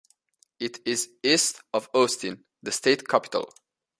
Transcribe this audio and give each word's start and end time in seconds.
It 0.59 0.79
is 0.87 1.11
east 1.21 1.61
of 1.75 1.87
Austin, 1.93 2.43
the 2.63 2.71
state 2.71 3.07
capital. 3.07 3.53